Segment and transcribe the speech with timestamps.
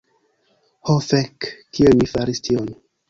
[0.87, 1.49] Ho fek'
[1.79, 2.73] kiel mi faris tion